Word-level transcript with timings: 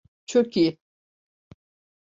Çok 0.25 0.57
iyi. 0.57 0.77